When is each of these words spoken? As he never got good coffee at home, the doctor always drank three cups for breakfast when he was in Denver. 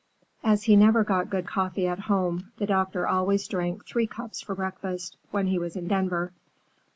As 0.43 0.63
he 0.63 0.75
never 0.75 1.03
got 1.03 1.29
good 1.29 1.45
coffee 1.45 1.85
at 1.87 1.99
home, 2.09 2.51
the 2.57 2.65
doctor 2.65 3.07
always 3.07 3.47
drank 3.47 3.85
three 3.85 4.07
cups 4.07 4.41
for 4.41 4.55
breakfast 4.55 5.15
when 5.29 5.45
he 5.45 5.59
was 5.59 5.75
in 5.75 5.87
Denver. 5.87 6.33